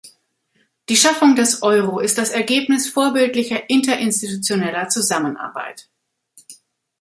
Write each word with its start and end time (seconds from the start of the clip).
Die 0.89 0.95
Schaffung 0.95 1.35
des 1.35 1.61
Euro 1.61 1.99
ist 1.99 2.17
das 2.17 2.31
Ergebnis 2.31 2.89
vorbildlicher 2.89 3.69
interinstitutioneller 3.69 4.89
Zusammenarbeit. 4.89 5.91